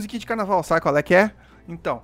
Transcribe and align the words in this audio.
musiquinhas 0.00 0.20
de 0.20 0.26
carnaval, 0.26 0.62
sabe 0.62 0.80
qual 0.80 0.96
é 0.96 1.02
que 1.02 1.14
é? 1.14 1.30
Então, 1.68 2.02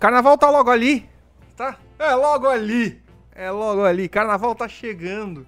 carnaval 0.00 0.38
tá 0.38 0.48
logo 0.50 0.70
ali, 0.70 1.08
tá? 1.56 1.78
É 1.98 2.14
logo 2.14 2.46
ali, 2.46 3.02
é 3.34 3.50
logo 3.50 3.84
ali, 3.84 4.08
carnaval 4.08 4.54
tá 4.54 4.68
chegando. 4.68 5.46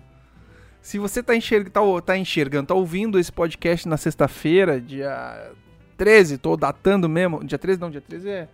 Se 0.81 0.99
você 0.99 1.23
tá, 1.23 1.35
enxerg 1.35 1.71
tá, 1.71 1.81
tá 2.05 2.17
enxergando, 2.17 2.69
tá 2.69 2.75
ouvindo 2.75 3.19
esse 3.19 3.31
podcast 3.31 3.89
na 3.89 3.97
sexta-feira, 3.97 4.81
dia 4.81 5.53
13, 5.97 6.39
tô 6.39 6.57
datando 6.57 7.09
mesmo, 7.09 7.45
dia 7.45 7.59
13 7.59 7.81
não, 7.81 7.91
dia 7.91 8.01
13 8.01 8.29
é, 8.29 8.49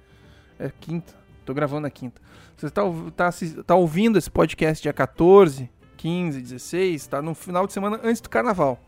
é 0.58 0.70
quinta, 0.80 1.14
tô 1.44 1.54
gravando 1.54 1.82
na 1.82 1.90
quinta. 1.90 2.20
Você 2.56 2.70
tá, 2.70 2.82
tá, 3.16 3.30
tá 3.66 3.74
ouvindo 3.74 4.18
esse 4.18 4.30
podcast 4.30 4.82
dia 4.82 4.92
14, 4.92 5.70
15, 5.96 6.40
16, 6.40 7.06
tá 7.06 7.22
no 7.22 7.34
final 7.34 7.66
de 7.66 7.72
semana 7.72 8.00
antes 8.02 8.20
do 8.20 8.28
carnaval. 8.28 8.80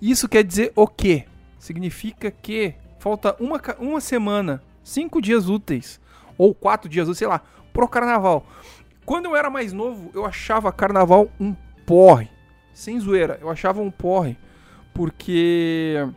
Isso 0.00 0.28
quer 0.28 0.42
dizer 0.42 0.72
o 0.74 0.86
quê? 0.86 1.26
Significa 1.60 2.30
que 2.30 2.74
falta 2.98 3.36
uma, 3.38 3.60
uma 3.78 4.00
semana, 4.00 4.62
cinco 4.82 5.20
dias 5.20 5.46
úteis, 5.46 6.00
ou 6.38 6.54
quatro 6.54 6.88
dias 6.88 7.06
úteis, 7.06 7.18
sei 7.18 7.28
lá, 7.28 7.42
pro 7.70 7.86
carnaval. 7.86 8.46
Quando 9.04 9.26
eu 9.26 9.36
era 9.36 9.50
mais 9.50 9.70
novo, 9.70 10.10
eu 10.14 10.24
achava 10.24 10.72
carnaval 10.72 11.30
um 11.38 11.54
porre. 11.84 12.30
Sem 12.72 12.98
zoeira, 12.98 13.38
eu 13.42 13.50
achava 13.50 13.82
um 13.82 13.90
porre. 13.90 14.38
Porque. 14.94 16.08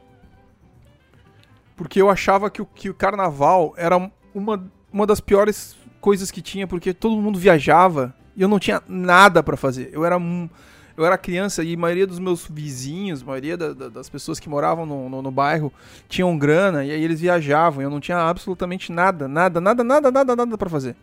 Porque 1.75 2.01
eu 2.01 2.09
achava 2.09 2.49
que 2.49 2.61
o, 2.61 2.65
que 2.65 2.89
o 2.89 2.93
carnaval 2.93 3.73
era 3.75 3.97
uma, 4.33 4.71
uma 4.91 5.05
das 5.05 5.19
piores 5.19 5.75
coisas 5.99 6.31
que 6.31 6.41
tinha, 6.41 6.65
porque 6.67 6.93
todo 6.93 7.19
mundo 7.19 7.37
viajava 7.37 8.15
e 8.33 8.41
eu 8.41 8.47
não 8.47 8.59
tinha 8.59 8.81
nada 8.87 9.43
para 9.43 9.57
fazer. 9.57 9.89
Eu 9.91 10.05
era 10.05 10.17
um 10.17 10.49
eu 10.95 11.05
era 11.05 11.17
criança 11.17 11.63
e 11.63 11.73
a 11.73 11.77
maioria 11.77 12.05
dos 12.05 12.19
meus 12.19 12.45
vizinhos, 12.47 13.23
a 13.23 13.25
maioria 13.25 13.57
da, 13.57 13.73
da, 13.73 13.89
das 13.89 14.09
pessoas 14.09 14.39
que 14.39 14.47
moravam 14.47 14.85
no, 14.85 15.09
no, 15.09 15.21
no, 15.21 15.31
bairro 15.31 15.73
tinham 16.07 16.37
grana 16.37 16.85
e 16.85 16.91
aí 16.91 17.03
eles 17.03 17.19
viajavam. 17.19 17.81
E 17.81 17.85
eu 17.85 17.89
não 17.89 17.99
tinha 17.99 18.17
absolutamente 18.17 18.91
nada, 18.91 19.27
nada, 19.27 19.59
nada, 19.59 19.83
nada, 19.83 20.11
nada, 20.11 20.35
nada 20.35 20.57
para 20.57 20.69
fazer. 20.69 20.95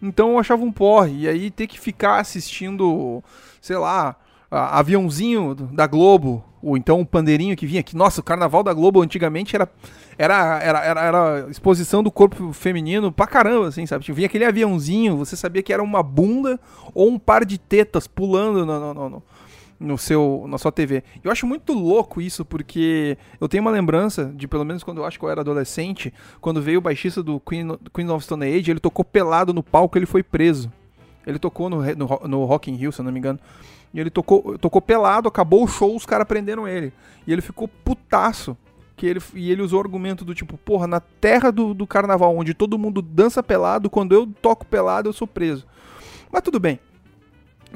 Então 0.00 0.32
eu 0.32 0.38
achava 0.38 0.62
um 0.64 0.72
porre. 0.72 1.22
E 1.22 1.28
aí 1.28 1.50
ter 1.50 1.66
que 1.66 1.78
ficar 1.78 2.18
assistindo, 2.18 3.22
sei 3.60 3.76
lá, 3.76 4.16
aviãozinho 4.50 5.54
da 5.54 5.86
Globo, 5.86 6.44
ou 6.62 6.76
então 6.76 7.00
o 7.00 7.06
pandeirinho 7.06 7.56
que 7.56 7.66
vinha 7.66 7.80
aqui. 7.80 7.96
Nossa, 7.96 8.20
o 8.20 8.24
carnaval 8.24 8.62
da 8.62 8.72
Globo 8.72 9.02
antigamente 9.02 9.54
era 9.54 9.68
era, 10.18 10.58
era, 10.62 10.84
era, 10.84 11.00
era 11.00 11.46
exposição 11.50 12.02
do 12.02 12.10
corpo 12.10 12.52
feminino 12.52 13.12
pra 13.12 13.26
caramba, 13.26 13.68
assim, 13.68 13.84
sabe? 13.84 14.10
Vinha 14.12 14.26
aquele 14.26 14.44
aviãozinho, 14.44 15.16
você 15.16 15.36
sabia 15.36 15.62
que 15.62 15.72
era 15.72 15.82
uma 15.82 16.02
bunda 16.02 16.58
ou 16.94 17.10
um 17.10 17.18
par 17.18 17.44
de 17.44 17.58
tetas 17.58 18.06
pulando 18.06 18.64
no, 18.64 18.94
no, 18.94 19.08
no, 19.10 19.22
no 19.78 19.98
seu, 19.98 20.46
na 20.48 20.56
sua 20.56 20.72
TV. 20.72 21.04
Eu 21.22 21.30
acho 21.30 21.46
muito 21.46 21.74
louco 21.74 22.20
isso, 22.20 22.44
porque 22.44 23.18
eu 23.38 23.46
tenho 23.46 23.60
uma 23.60 23.70
lembrança 23.70 24.32
de, 24.34 24.48
pelo 24.48 24.64
menos 24.64 24.82
quando 24.82 24.98
eu 24.98 25.04
acho 25.04 25.18
que 25.18 25.24
eu 25.24 25.30
era 25.30 25.42
adolescente, 25.42 26.12
quando 26.40 26.62
veio 26.62 26.78
o 26.78 26.82
baixista 26.82 27.22
do 27.22 27.38
Queen, 27.38 27.78
Queen 27.92 28.08
of 28.10 28.24
Stone 28.24 28.46
Age, 28.46 28.70
ele 28.70 28.80
tocou 28.80 29.04
pelado 29.04 29.52
no 29.52 29.62
palco, 29.62 29.98
ele 29.98 30.06
foi 30.06 30.22
preso. 30.22 30.72
Ele 31.26 31.38
tocou 31.38 31.68
no, 31.68 31.82
no, 31.82 32.20
no 32.28 32.44
Rock 32.44 32.70
in 32.70 32.74
Rio, 32.74 32.92
se 32.92 33.00
eu 33.00 33.04
não 33.04 33.12
me 33.12 33.18
engano. 33.18 33.40
E 33.92 34.00
ele 34.00 34.10
tocou, 34.10 34.56
tocou 34.58 34.80
pelado, 34.80 35.28
acabou 35.28 35.64
o 35.64 35.68
show, 35.68 35.94
os 35.94 36.06
caras 36.06 36.26
prenderam 36.26 36.68
ele. 36.68 36.92
E 37.26 37.32
ele 37.32 37.42
ficou 37.42 37.66
putaço 37.66 38.56
que 38.96 39.06
ele, 39.06 39.20
e 39.34 39.50
ele 39.50 39.62
usou 39.62 39.78
o 39.78 39.82
argumento 39.82 40.24
do 40.24 40.34
tipo, 40.34 40.56
porra, 40.56 40.86
na 40.86 41.00
terra 41.00 41.50
do, 41.50 41.74
do 41.74 41.86
carnaval, 41.86 42.36
onde 42.36 42.54
todo 42.54 42.78
mundo 42.78 43.02
dança 43.02 43.42
pelado, 43.42 43.90
quando 43.90 44.14
eu 44.14 44.26
toco 44.26 44.64
pelado, 44.64 45.08
eu 45.08 45.12
sou 45.12 45.26
preso. 45.26 45.66
Mas 46.32 46.42
tudo 46.42 46.58
bem. 46.58 46.80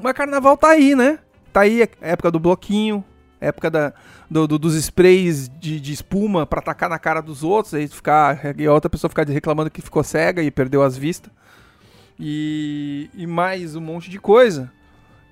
Mas 0.03 0.13
carnaval 0.15 0.57
tá 0.57 0.69
aí, 0.69 0.95
né? 0.95 1.19
Tá 1.53 1.63
aí 1.63 1.83
a 1.83 1.89
época 2.01 2.31
do 2.31 2.41
bloquinho, 2.41 3.05
época 3.41 3.71
da, 3.71 3.93
do, 4.31 4.47
do, 4.47 4.59
dos 4.59 4.75
sprays 4.75 5.49
de, 5.49 5.81
de 5.81 5.93
espuma 5.93 6.47
para 6.47 6.61
atacar 6.61 6.89
na 6.89 6.99
cara 6.99 7.21
dos 7.21 7.43
outros, 7.43 7.75
aí 7.75 7.89
ficar, 7.89 8.57
e 8.57 8.67
a 8.67 8.73
outra 8.73 8.89
pessoa 8.89 9.09
ficar 9.09 9.27
reclamando 9.27 9.71
que 9.71 9.83
ficou 9.83 10.03
cega 10.03 10.43
e 10.43 10.51
perdeu 10.51 10.83
as 10.83 10.97
vistas. 10.97 11.33
E, 12.21 13.11
e 13.15 13.27
mais 13.27 13.75
um 13.75 13.81
monte 13.81 14.11
de 14.11 14.21
coisa. 14.21 14.71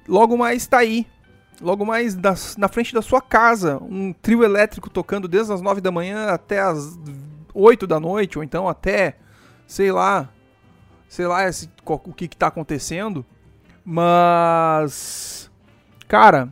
Logo 0.08 0.36
mais 0.36 0.66
tá 0.66 0.78
aí 0.78 1.06
logo 1.60 1.84
mais 1.84 2.16
na 2.56 2.68
frente 2.68 2.94
da 2.94 3.02
sua 3.02 3.20
casa, 3.20 3.78
um 3.82 4.12
trio 4.12 4.44
elétrico 4.44 4.88
tocando 4.88 5.26
desde 5.26 5.52
as 5.52 5.60
9 5.60 5.80
da 5.80 5.90
manhã 5.90 6.26
até 6.28 6.60
as 6.60 6.98
8 7.52 7.86
da 7.86 7.98
noite, 7.98 8.38
ou 8.38 8.44
então 8.44 8.68
até, 8.68 9.16
sei 9.66 9.90
lá, 9.90 10.28
sei 11.08 11.26
lá 11.26 11.48
esse, 11.48 11.68
o 11.84 12.12
que, 12.12 12.28
que 12.28 12.36
tá 12.36 12.46
acontecendo. 12.48 13.24
Mas, 13.84 15.50
cara, 16.06 16.48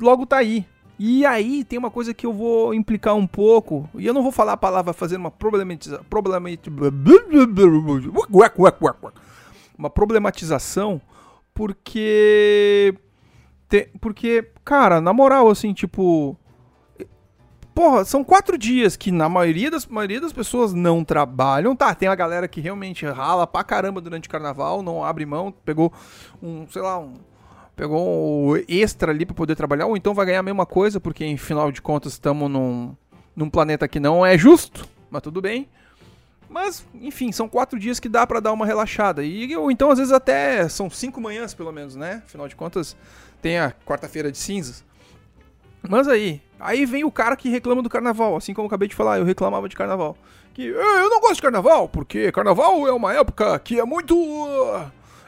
logo 0.00 0.24
tá 0.26 0.38
aí. 0.38 0.66
E 0.98 1.24
aí 1.24 1.62
tem 1.62 1.78
uma 1.78 1.90
coisa 1.92 2.12
que 2.12 2.26
eu 2.26 2.32
vou 2.32 2.74
implicar 2.74 3.14
um 3.14 3.26
pouco, 3.26 3.88
e 3.94 4.06
eu 4.06 4.14
não 4.14 4.22
vou 4.22 4.32
falar 4.32 4.54
a 4.54 4.56
palavra 4.56 4.92
fazer 4.92 5.16
uma 5.16 5.30
problematização, 5.30 6.04
uma 9.78 9.88
problematização, 9.88 11.00
porque 11.54 12.94
te, 13.68 13.90
porque, 14.00 14.50
cara, 14.64 15.00
na 15.00 15.12
moral, 15.12 15.48
assim, 15.48 15.72
tipo. 15.72 16.36
Porra, 17.74 18.04
são 18.04 18.24
quatro 18.24 18.58
dias 18.58 18.96
que 18.96 19.12
na 19.12 19.28
maioria 19.28 19.70
das, 19.70 19.86
maioria 19.86 20.20
das 20.20 20.32
pessoas 20.32 20.74
não 20.74 21.04
trabalham. 21.04 21.76
Tá, 21.76 21.94
tem 21.94 22.08
a 22.08 22.14
galera 22.14 22.48
que 22.48 22.60
realmente 22.60 23.06
rala 23.06 23.46
pra 23.46 23.62
caramba 23.62 24.00
durante 24.00 24.26
o 24.26 24.30
carnaval, 24.30 24.82
não 24.82 25.04
abre 25.04 25.24
mão, 25.24 25.52
pegou 25.64 25.92
um, 26.42 26.66
sei 26.68 26.82
lá, 26.82 26.98
um. 26.98 27.14
Pegou 27.76 28.56
um 28.56 28.56
extra 28.66 29.12
ali 29.12 29.24
pra 29.24 29.36
poder 29.36 29.54
trabalhar, 29.54 29.86
ou 29.86 29.96
então 29.96 30.12
vai 30.12 30.26
ganhar 30.26 30.40
a 30.40 30.42
mesma 30.42 30.66
coisa, 30.66 30.98
porque, 30.98 31.24
em 31.24 31.36
final 31.36 31.70
de 31.70 31.80
contas, 31.80 32.14
estamos 32.14 32.50
num, 32.50 32.96
num 33.36 33.48
planeta 33.48 33.86
que 33.86 34.00
não 34.00 34.26
é 34.26 34.36
justo, 34.36 34.84
mas 35.08 35.22
tudo 35.22 35.40
bem. 35.40 35.68
Mas, 36.48 36.84
enfim, 36.94 37.30
são 37.30 37.48
quatro 37.48 37.78
dias 37.78 38.00
que 38.00 38.08
dá 38.08 38.26
para 38.26 38.40
dar 38.40 38.52
uma 38.52 38.64
relaxada. 38.64 39.22
E, 39.22 39.54
ou 39.56 39.70
então, 39.70 39.90
às 39.90 39.98
vezes, 39.98 40.12
até 40.12 40.68
são 40.68 40.88
cinco 40.88 41.20
manhãs, 41.20 41.52
pelo 41.52 41.70
menos, 41.70 41.94
né? 41.94 42.22
Afinal 42.24 42.48
de 42.48 42.56
contas, 42.56 42.96
tem 43.42 43.58
a 43.58 43.72
quarta-feira 43.84 44.32
de 44.32 44.38
cinzas. 44.38 44.84
Mas 45.86 46.08
aí, 46.08 46.40
aí 46.58 46.86
vem 46.86 47.04
o 47.04 47.10
cara 47.10 47.36
que 47.36 47.48
reclama 47.48 47.82
do 47.82 47.88
carnaval, 47.88 48.36
assim 48.36 48.54
como 48.54 48.64
eu 48.64 48.68
acabei 48.68 48.88
de 48.88 48.94
falar, 48.94 49.18
eu 49.18 49.24
reclamava 49.24 49.68
de 49.68 49.76
carnaval. 49.76 50.16
Que 50.54 50.66
eu 50.66 51.10
não 51.10 51.20
gosto 51.20 51.36
de 51.36 51.42
carnaval, 51.42 51.88
porque 51.88 52.32
carnaval 52.32 52.86
é 52.86 52.92
uma 52.92 53.12
época 53.14 53.58
que 53.60 53.78
é 53.78 53.84
muito. 53.84 54.14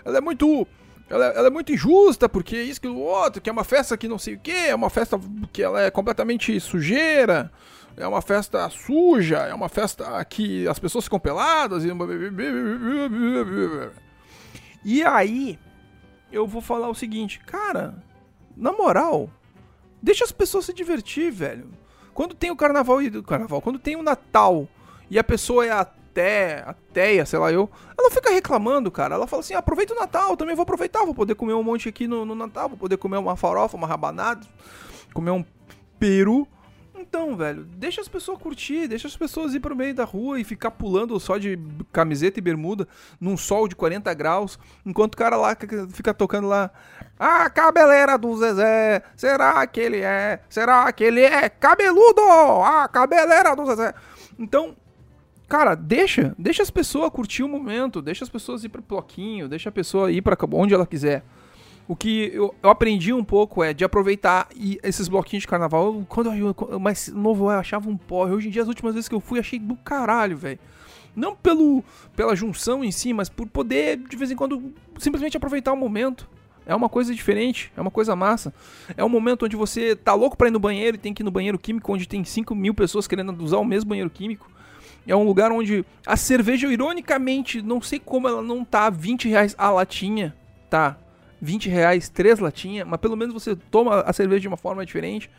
Ela 0.05 0.19
é 0.19 0.21
muito. 0.21 0.67
Ela, 1.09 1.27
ela 1.27 1.47
é 1.49 1.51
muito 1.51 1.73
injusta, 1.73 2.29
porque 2.29 2.61
isso 2.61 2.81
que 2.81 2.89
o 2.89 2.99
outro, 2.99 3.41
que 3.41 3.51
é 3.51 3.53
uma 3.53 3.65
festa 3.65 3.97
que 3.97 4.09
não 4.09 4.19
sei 4.19 4.35
o 4.35 4.39
que, 4.39 4.53
é 4.53 4.75
uma 4.75 4.89
festa 4.89 5.21
que 5.53 5.63
ela 5.63 5.83
é 5.83 5.91
completamente 5.91 6.59
sujeira, 6.61 7.51
é 7.97 8.07
uma 8.07 8.23
festa 8.23 8.69
suja, 8.71 9.39
é 9.39 9.55
uma 9.55 9.69
festa 9.69 10.25
que 10.25 10.67
as 10.69 10.79
pessoas 10.79 11.05
ficam 11.05 11.19
peladas 11.19 11.85
e. 11.85 11.89
E 14.83 15.03
aí, 15.03 15.59
eu 16.33 16.47
vou 16.47 16.63
falar 16.63 16.89
o 16.89 16.95
seguinte, 16.95 17.39
cara, 17.41 18.03
na 18.57 18.73
moral, 18.73 19.29
deixa 20.03 20.25
as 20.25 20.33
pessoas 20.33 20.65
se 20.65 20.73
divertir, 20.73 21.31
velho. 21.31 21.69
Quando 22.15 22.35
tem 22.35 22.51
o 22.51 22.57
carnaval 22.57 23.03
e 23.03 23.23
carnaval, 23.23 23.61
quando 23.61 23.79
tem 23.79 23.97
o 23.97 24.03
Natal 24.03 24.69
e 25.11 25.19
a 25.19 25.25
pessoa 25.25 25.67
é 25.67 25.71
até 25.71 26.65
ateia, 26.67 27.25
sei 27.25 27.39
lá 27.39 27.53
eu, 27.53 27.71
ela 27.99 28.11
fica 28.11 28.31
reclamando, 28.31 28.91
cara. 28.91 29.15
Ela 29.15 29.27
fala 29.27 29.41
assim: 29.41 29.55
aproveita 29.55 29.95
o 29.95 29.99
Natal, 29.99 30.37
também 30.37 30.55
vou 30.55 30.63
aproveitar, 30.63 31.05
vou 31.05 31.15
poder 31.15 31.35
comer 31.35 31.55
um 31.55 31.63
monte 31.63 31.89
aqui 31.89 32.07
no, 32.07 32.25
no 32.25 32.35
Natal, 32.35 32.69
vou 32.69 32.79
poder 32.79 32.97
comer 32.97 33.19
uma 33.19 33.37
farofa, 33.37 33.77
uma 33.77 33.87
rabanada, 33.87 34.47
comer 35.13 35.31
um 35.31 35.45
peru 35.99 36.49
então, 37.01 37.37
velho, 37.37 37.65
deixa 37.65 38.01
as 38.01 38.09
pessoas 38.09 38.39
curtir, 38.39 38.87
deixa 38.87 39.09
as 39.09 39.17
pessoas 39.17 39.55
ir 39.55 39.61
pro 39.61 39.75
meio 39.75 39.95
da 39.95 40.05
rua 40.05 40.39
e 40.39 40.45
ficar 40.45 40.71
pulando 40.71 41.19
só 41.19 41.39
de 41.39 41.59
camiseta 41.91 42.39
e 42.39 42.43
bermuda 42.43 42.87
num 43.19 43.37
sol 43.37 43.67
de 43.67 43.75
40 43.75 44.13
graus, 44.13 44.59
enquanto 44.85 45.15
o 45.15 45.17
cara 45.17 45.37
lá 45.37 45.57
fica 45.93 46.13
tocando 46.13 46.47
lá. 46.47 46.71
A 47.19 47.49
cabeleira 47.49 48.19
do 48.19 48.37
Zezé, 48.37 49.03
será 49.17 49.67
que 49.67 49.81
ele 49.81 50.01
é? 50.01 50.41
Será 50.49 50.93
que 50.93 51.03
ele 51.03 51.23
é 51.23 51.49
cabeludo? 51.49 52.21
A 52.65 52.87
cabeleira 52.87 53.57
do 53.57 53.65
Zezé. 53.67 53.95
Então, 54.39 54.77
cara, 55.49 55.75
deixa, 55.75 56.35
deixa 56.39 56.63
as 56.63 56.71
pessoas 56.71 57.11
curtir 57.11 57.43
o 57.43 57.49
momento, 57.49 58.03
deixa 58.03 58.25
as 58.25 58.31
pessoas 58.31 58.63
ir 58.63 58.69
pro 58.69 58.83
bloquinho, 58.83 59.49
deixa 59.49 59.71
a 59.71 59.73
pessoa 59.73 60.13
ir 60.13 60.21
para 60.23 60.37
onde 60.53 60.75
ela 60.75 60.87
quiser. 60.87 61.25
O 61.91 61.97
que 61.97 62.31
eu, 62.33 62.55
eu, 62.63 62.71
aprendi 62.71 63.13
um 63.13 63.25
pouco 63.25 63.65
é 63.65 63.75
de 63.75 63.85
aproveitar 63.85 64.47
e 64.55 64.79
esses 64.81 65.09
bloquinhos 65.09 65.43
de 65.43 65.49
carnaval. 65.49 66.07
Quando 66.09 66.33
eu, 66.33 66.55
eu 66.71 66.79
mais 66.79 67.09
novo 67.09 67.47
eu 67.47 67.59
achava 67.59 67.91
um 67.91 67.97
porre. 67.97 68.31
Hoje 68.31 68.47
em 68.47 68.51
dia, 68.53 68.63
as 68.63 68.69
últimas 68.69 68.95
vezes 68.95 69.09
que 69.09 69.15
eu 69.17 69.19
fui, 69.19 69.41
achei 69.41 69.59
do 69.59 69.75
caralho, 69.75 70.37
velho. 70.37 70.61
Não 71.17 71.35
pelo, 71.35 71.83
pela 72.15 72.37
junção 72.37 72.85
em 72.85 72.93
si, 72.93 73.13
mas 73.13 73.29
por 73.29 73.49
poder, 73.49 73.97
de 73.97 74.17
vez 74.17 74.31
em 74.31 74.37
quando, 74.37 74.73
simplesmente 75.01 75.37
aproveitar 75.37 75.73
o 75.73 75.77
momento. 75.77 76.29
É 76.65 76.73
uma 76.77 76.89
coisa 76.89 77.13
diferente, 77.13 77.73
é 77.77 77.81
uma 77.81 77.91
coisa 77.91 78.15
massa. 78.15 78.55
É 78.97 79.05
um 79.05 79.09
momento 79.09 79.45
onde 79.45 79.57
você 79.57 79.97
tá 79.97 80.15
louco 80.15 80.37
pra 80.37 80.47
ir 80.47 80.53
no 80.53 80.61
banheiro 80.61 80.97
e 80.97 81.01
tem 81.01 81.13
que 81.13 81.25
ir 81.25 81.25
no 81.25 81.33
banheiro 81.33 81.59
químico, 81.59 81.93
onde 81.93 82.07
tem 82.07 82.23
5 82.23 82.55
mil 82.55 82.73
pessoas 82.73 83.09
querendo 83.09 83.37
usar 83.43 83.59
o 83.59 83.65
mesmo 83.65 83.89
banheiro 83.89 84.11
químico. 84.11 84.49
É 85.05 85.17
um 85.17 85.25
lugar 85.25 85.51
onde 85.51 85.85
a 86.07 86.17
cerveja, 86.17 86.73
ironicamente, 86.73 87.61
não 87.61 87.83
sei 87.83 87.99
como 87.99 88.29
ela 88.29 88.43
não 88.43 88.65
tá 88.65 88.89
20 88.91 89.29
reais 89.29 89.57
a 89.59 89.71
latinha, 89.71 90.37
tá? 90.71 90.97
20 91.41 91.69
reais, 91.69 92.09
três 92.09 92.39
latinhas, 92.39 92.87
mas 92.87 93.01
pelo 93.01 93.17
menos 93.17 93.33
você 93.33 93.57
toma 93.57 94.01
a 94.01 94.13
cerveja 94.13 94.41
de 94.41 94.49
uma 94.49 94.57
forma 94.57 94.85
diferente. 94.85 95.31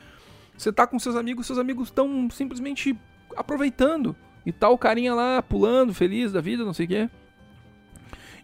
Você 0.57 0.71
tá 0.71 0.85
com 0.85 0.99
seus 0.99 1.15
amigos, 1.15 1.47
seus 1.47 1.59
amigos 1.59 1.87
estão 1.87 2.29
simplesmente 2.29 2.97
aproveitando. 3.35 4.15
E 4.45 4.51
tá 4.51 4.69
o 4.69 4.77
carinha 4.77 5.13
lá 5.13 5.41
pulando, 5.41 5.93
feliz 5.93 6.31
da 6.31 6.41
vida, 6.41 6.65
não 6.65 6.73
sei 6.73 6.85
o 6.85 6.89
quê. 6.89 7.09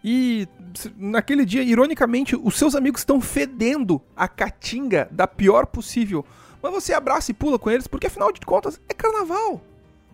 E 0.04 0.48
naquele 0.96 1.44
dia, 1.44 1.64
ironicamente, 1.64 2.36
os 2.36 2.56
seus 2.56 2.76
amigos 2.76 3.02
estão 3.02 3.20
fedendo 3.20 4.02
a 4.16 4.28
caatinga 4.28 5.08
da 5.12 5.28
pior 5.28 5.66
possível. 5.66 6.26
Mas 6.62 6.72
você 6.72 6.94
abraça 6.94 7.32
e 7.32 7.34
pula 7.34 7.58
com 7.58 7.70
eles, 7.70 7.88
porque 7.88 8.08
afinal 8.08 8.32
de 8.32 8.40
contas 8.42 8.80
é 8.88 8.94
carnaval. 8.94 9.62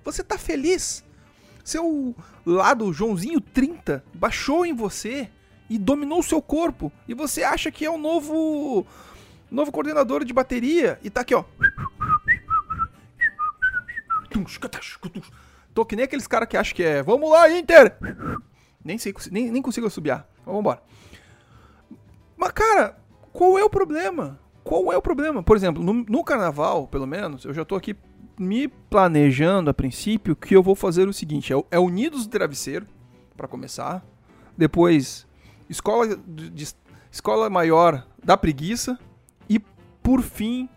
Você 0.03 0.23
tá 0.23 0.37
feliz. 0.37 1.03
Seu 1.63 2.15
lado 2.45 2.91
Joãozinho 2.91 3.39
30 3.39 4.03
baixou 4.13 4.65
em 4.65 4.73
você 4.73 5.29
e 5.73 5.77
dominou 5.79 6.19
o 6.19 6.23
seu 6.23 6.39
corpo. 6.39 6.91
E 7.07 7.15
você 7.15 7.43
acha 7.43 7.71
que 7.71 7.83
é 7.83 7.89
o 7.89 7.97
novo 7.97 8.85
novo 9.49 9.71
coordenador 9.71 10.23
de 10.23 10.31
bateria 10.31 10.99
e 11.03 11.09
tá 11.09 11.21
aqui, 11.21 11.33
ó. 11.33 11.43
Tô 15.73 15.83
que 15.83 15.95
nem 15.95 16.05
aqueles 16.05 16.27
caras 16.27 16.47
que 16.47 16.55
acham 16.55 16.75
que 16.75 16.83
é, 16.83 17.01
vamos 17.01 17.27
lá, 17.27 17.49
Inter! 17.49 17.97
Nem 18.85 18.99
sei, 18.99 19.15
nem, 19.31 19.49
nem 19.49 19.63
consigo 19.63 19.87
assobiar. 19.87 20.29
Vamos 20.45 20.59
embora. 20.59 20.83
Mas, 22.37 22.51
cara, 22.51 22.95
qual 23.31 23.57
é 23.57 23.63
o 23.63 23.69
problema? 23.69 24.39
Qual 24.63 24.93
é 24.93 24.97
o 24.97 25.01
problema? 25.01 25.41
Por 25.41 25.57
exemplo, 25.57 25.81
no, 25.81 25.93
no 25.93 26.23
carnaval, 26.23 26.87
pelo 26.87 27.07
menos, 27.07 27.45
eu 27.45 27.53
já 27.53 27.65
tô 27.65 27.75
aqui 27.75 27.95
me 28.37 28.67
planejando 28.67 29.71
a 29.71 29.73
princípio 29.73 30.35
que 30.35 30.55
eu 30.55 30.61
vou 30.61 30.75
fazer 30.75 31.07
o 31.07 31.13
seguinte: 31.13 31.51
é, 31.51 31.63
é 31.71 31.79
Unidos 31.79 32.27
do 32.27 32.31
Travesseiro, 32.31 32.85
para 33.35 33.47
começar. 33.47 34.05
Depois, 34.55 35.25
escola, 35.69 36.15
de, 36.15 36.49
de, 36.49 36.73
escola 37.11 37.49
Maior 37.49 38.05
da 38.23 38.37
Preguiça. 38.37 38.97
E, 39.49 39.59
por 40.01 40.21
fim, 40.21 40.69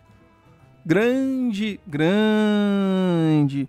grande, 0.85 1.79
grande 1.87 3.67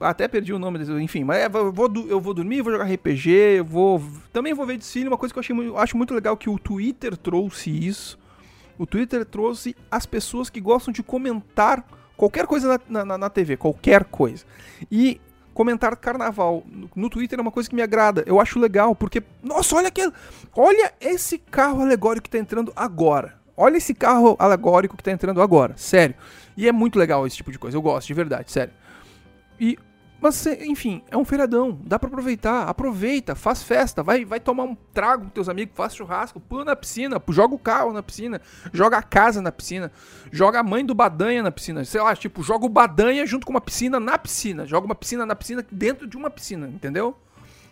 até 0.00 0.28
perdi 0.28 0.52
o 0.52 0.58
nome, 0.58 0.78
enfim, 1.02 1.24
mas 1.24 1.38
é, 1.38 1.46
eu 1.46 1.72
vou, 1.72 1.92
eu 2.08 2.20
vou 2.20 2.32
dormir, 2.32 2.62
vou 2.62 2.72
jogar 2.72 2.84
RPG, 2.84 3.30
eu 3.30 3.64
vou. 3.64 4.02
Também 4.32 4.54
vou 4.54 4.66
ver 4.66 4.78
desfile, 4.78 5.08
uma 5.08 5.18
coisa 5.18 5.32
que 5.32 5.38
eu 5.38 5.40
achei, 5.40 5.56
acho 5.76 5.96
muito 5.96 6.14
legal 6.14 6.36
que 6.36 6.48
o 6.48 6.58
Twitter 6.58 7.16
trouxe 7.16 7.70
isso. 7.70 8.18
O 8.78 8.86
Twitter 8.86 9.24
trouxe 9.24 9.74
as 9.90 10.06
pessoas 10.06 10.48
que 10.48 10.60
gostam 10.60 10.92
de 10.92 11.02
comentar 11.02 11.84
qualquer 12.16 12.46
coisa 12.46 12.80
na, 12.88 13.04
na, 13.04 13.18
na 13.18 13.30
TV, 13.30 13.56
qualquer 13.56 14.04
coisa. 14.04 14.44
E 14.90 15.20
comentar 15.58 15.96
carnaval 15.96 16.62
no 16.94 17.10
Twitter 17.10 17.36
é 17.36 17.42
uma 17.42 17.50
coisa 17.50 17.68
que 17.68 17.74
me 17.74 17.82
agrada. 17.82 18.22
Eu 18.24 18.40
acho 18.40 18.60
legal, 18.60 18.94
porque, 18.94 19.20
nossa, 19.42 19.74
olha 19.74 19.88
aquele. 19.88 20.12
Olha 20.54 20.92
esse 21.00 21.36
carro 21.36 21.82
alegórico 21.82 22.22
que 22.22 22.30
tá 22.30 22.38
entrando 22.38 22.72
agora. 22.76 23.34
Olha 23.56 23.76
esse 23.76 23.92
carro 23.92 24.36
alegórico 24.38 24.96
que 24.96 25.02
tá 25.02 25.10
entrando 25.10 25.42
agora. 25.42 25.74
Sério. 25.76 26.14
E 26.56 26.68
é 26.68 26.70
muito 26.70 26.96
legal 26.96 27.26
esse 27.26 27.34
tipo 27.34 27.50
de 27.50 27.58
coisa. 27.58 27.76
Eu 27.76 27.82
gosto, 27.82 28.06
de 28.06 28.14
verdade, 28.14 28.52
sério. 28.52 28.72
E 29.58 29.76
mas, 30.20 30.44
enfim, 30.46 31.00
é 31.10 31.16
um 31.16 31.24
feriadão, 31.24 31.78
dá 31.84 31.96
para 31.96 32.08
aproveitar, 32.08 32.68
aproveita, 32.68 33.36
faz 33.36 33.62
festa, 33.62 34.02
vai, 34.02 34.24
vai 34.24 34.40
tomar 34.40 34.64
um 34.64 34.74
trago 34.92 35.24
com 35.24 35.30
teus 35.30 35.48
amigos, 35.48 35.76
faz 35.76 35.94
churrasco, 35.94 36.40
pula 36.40 36.64
na 36.64 36.74
piscina, 36.74 37.22
joga 37.28 37.54
o 37.54 37.58
carro 37.58 37.92
na 37.92 38.02
piscina, 38.02 38.40
joga 38.72 38.98
a 38.98 39.02
casa 39.02 39.40
na 39.40 39.52
piscina, 39.52 39.92
joga 40.32 40.58
a 40.58 40.62
mãe 40.64 40.84
do 40.84 40.92
Badanha 40.92 41.40
na 41.40 41.52
piscina, 41.52 41.84
sei 41.84 42.00
lá, 42.00 42.16
tipo, 42.16 42.42
joga 42.42 42.66
o 42.66 42.68
Badanha 42.68 43.24
junto 43.26 43.46
com 43.46 43.52
uma 43.52 43.60
piscina 43.60 44.00
na 44.00 44.18
piscina, 44.18 44.66
joga 44.66 44.86
uma 44.86 44.94
piscina 44.94 45.24
na 45.24 45.36
piscina 45.36 45.64
dentro 45.70 46.04
de 46.04 46.16
uma 46.16 46.30
piscina, 46.30 46.66
entendeu? 46.66 47.16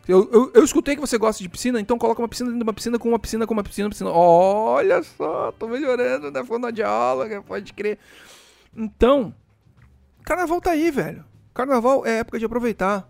Eu, 0.06 0.30
eu, 0.32 0.52
eu 0.54 0.64
escutei 0.64 0.94
que 0.94 1.00
você 1.00 1.18
gosta 1.18 1.42
de 1.42 1.48
piscina, 1.48 1.80
então 1.80 1.98
coloca 1.98 2.22
uma 2.22 2.28
piscina 2.28 2.50
dentro 2.50 2.60
de 2.60 2.68
uma 2.68 2.72
piscina 2.72 2.96
com 2.96 3.08
uma 3.08 3.18
piscina 3.18 3.44
com 3.44 3.54
uma 3.54 3.64
piscina, 3.64 3.88
piscina. 3.88 4.10
Olha 4.10 5.02
só, 5.02 5.50
tô 5.50 5.66
melhorando 5.66 6.30
na 6.30 6.44
fonoaudióloga, 6.44 7.42
pode 7.42 7.72
crer. 7.72 7.98
Então, 8.76 9.34
carnaval 10.22 10.60
tá 10.60 10.70
aí, 10.70 10.92
velho. 10.92 11.24
Carnaval 11.56 12.04
é 12.04 12.18
época 12.18 12.38
de 12.38 12.44
aproveitar. 12.44 13.08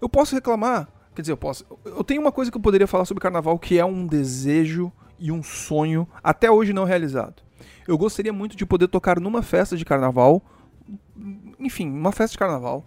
Eu 0.00 0.08
posso 0.08 0.34
reclamar, 0.34 0.88
quer 1.14 1.22
dizer, 1.22 1.30
eu 1.32 1.36
posso. 1.36 1.64
Eu 1.84 2.02
tenho 2.02 2.20
uma 2.20 2.32
coisa 2.32 2.50
que 2.50 2.56
eu 2.56 2.60
poderia 2.60 2.88
falar 2.88 3.04
sobre 3.04 3.22
carnaval 3.22 3.56
que 3.56 3.78
é 3.78 3.84
um 3.84 4.04
desejo 4.04 4.92
e 5.16 5.30
um 5.30 5.44
sonho 5.44 6.08
até 6.20 6.50
hoje 6.50 6.72
não 6.72 6.82
realizado. 6.82 7.40
Eu 7.86 7.96
gostaria 7.96 8.32
muito 8.32 8.56
de 8.56 8.66
poder 8.66 8.88
tocar 8.88 9.20
numa 9.20 9.44
festa 9.44 9.76
de 9.76 9.84
carnaval, 9.84 10.42
enfim, 11.60 11.88
uma 11.88 12.10
festa 12.10 12.32
de 12.32 12.38
carnaval. 12.38 12.84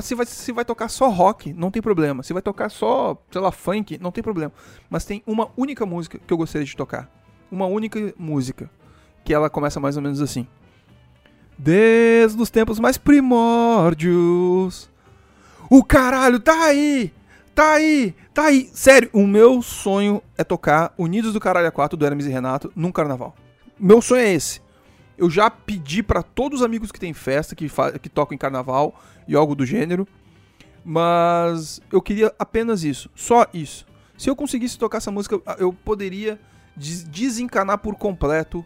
Se 0.00 0.14
vai, 0.14 0.24
se 0.24 0.52
vai 0.52 0.64
tocar 0.64 0.88
só 0.88 1.08
rock, 1.08 1.52
não 1.52 1.72
tem 1.72 1.82
problema. 1.82 2.22
Se 2.22 2.32
vai 2.32 2.40
tocar 2.40 2.70
só, 2.70 3.20
sei 3.32 3.40
lá, 3.40 3.50
funk, 3.50 3.98
não 3.98 4.12
tem 4.12 4.22
problema. 4.22 4.52
Mas 4.88 5.04
tem 5.04 5.20
uma 5.26 5.50
única 5.56 5.84
música 5.84 6.20
que 6.24 6.32
eu 6.32 6.36
gostaria 6.36 6.64
de 6.64 6.76
tocar. 6.76 7.10
Uma 7.50 7.66
única 7.66 8.14
música. 8.16 8.70
Que 9.24 9.34
ela 9.34 9.50
começa 9.50 9.80
mais 9.80 9.96
ou 9.96 10.02
menos 10.02 10.22
assim. 10.22 10.46
Desde 11.56 12.40
os 12.40 12.50
tempos 12.50 12.78
mais 12.80 12.98
primórdios. 12.98 14.90
O 15.70 15.82
caralho 15.82 16.40
tá 16.40 16.64
aí! 16.64 17.12
Tá 17.54 17.74
aí! 17.74 18.14
Tá 18.32 18.46
aí! 18.46 18.68
Sério, 18.72 19.08
o 19.12 19.26
meu 19.26 19.62
sonho 19.62 20.22
é 20.36 20.44
tocar 20.44 20.92
Unidos 20.98 21.32
do 21.32 21.40
Caralho 21.40 21.70
4 21.70 21.96
do 21.96 22.04
Hermes 22.04 22.26
e 22.26 22.30
Renato 22.30 22.72
num 22.74 22.90
carnaval. 22.90 23.34
Meu 23.78 24.02
sonho 24.02 24.22
é 24.22 24.32
esse. 24.32 24.60
Eu 25.16 25.30
já 25.30 25.48
pedi 25.48 26.02
para 26.02 26.22
todos 26.22 26.60
os 26.60 26.64
amigos 26.64 26.90
que 26.90 26.98
tem 26.98 27.14
festa, 27.14 27.54
que, 27.54 27.70
que 28.02 28.08
tocam 28.08 28.34
em 28.34 28.38
carnaval 28.38 29.00
e 29.28 29.36
algo 29.36 29.54
do 29.54 29.64
gênero. 29.64 30.06
Mas 30.84 31.80
eu 31.90 32.02
queria 32.02 32.34
apenas 32.38 32.82
isso. 32.84 33.08
Só 33.14 33.46
isso. 33.54 33.86
Se 34.18 34.28
eu 34.28 34.36
conseguisse 34.36 34.78
tocar 34.78 34.98
essa 34.98 35.10
música, 35.10 35.40
eu 35.58 35.72
poderia 35.72 36.38
desencanar 36.76 37.78
por 37.78 37.94
completo 37.94 38.64